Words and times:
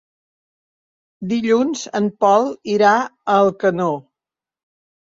Dilluns 1.35 1.83
en 2.01 2.09
Pol 2.25 2.51
irà 2.79 2.99
a 2.99 3.39
Alcanó. 3.47 3.93